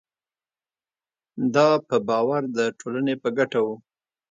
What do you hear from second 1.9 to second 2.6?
باور د